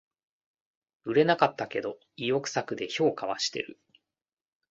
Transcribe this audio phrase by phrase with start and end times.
[1.05, 3.79] 売れなかったけど意欲作で評価はしてる